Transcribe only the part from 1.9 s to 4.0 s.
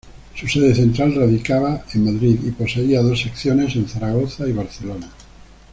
en Madrid y poseía dos secciones en